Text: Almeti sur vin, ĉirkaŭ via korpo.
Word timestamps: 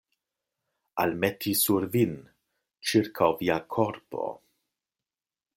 Almeti 1.03 1.53
sur 1.65 1.85
vin, 1.97 2.17
ĉirkaŭ 2.93 3.31
via 3.43 3.61
korpo. 3.77 4.27